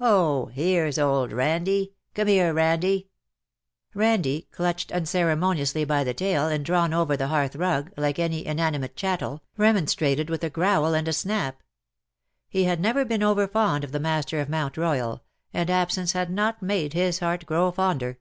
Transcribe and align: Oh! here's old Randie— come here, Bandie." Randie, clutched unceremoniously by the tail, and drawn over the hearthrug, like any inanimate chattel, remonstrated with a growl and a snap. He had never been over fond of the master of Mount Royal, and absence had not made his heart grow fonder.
Oh! 0.00 0.46
here's 0.46 0.98
old 0.98 1.30
Randie— 1.30 1.92
come 2.14 2.28
here, 2.28 2.54
Bandie." 2.54 3.10
Randie, 3.94 4.50
clutched 4.50 4.90
unceremoniously 4.90 5.84
by 5.84 6.04
the 6.04 6.14
tail, 6.14 6.46
and 6.48 6.64
drawn 6.64 6.94
over 6.94 7.18
the 7.18 7.28
hearthrug, 7.28 7.92
like 7.98 8.18
any 8.18 8.46
inanimate 8.46 8.96
chattel, 8.96 9.42
remonstrated 9.58 10.30
with 10.30 10.42
a 10.42 10.48
growl 10.48 10.94
and 10.94 11.06
a 11.06 11.12
snap. 11.12 11.62
He 12.48 12.64
had 12.64 12.80
never 12.80 13.04
been 13.04 13.22
over 13.22 13.46
fond 13.46 13.84
of 13.84 13.92
the 13.92 14.00
master 14.00 14.40
of 14.40 14.48
Mount 14.48 14.78
Royal, 14.78 15.22
and 15.52 15.68
absence 15.68 16.12
had 16.12 16.30
not 16.30 16.62
made 16.62 16.94
his 16.94 17.18
heart 17.18 17.44
grow 17.44 17.70
fonder. 17.70 18.16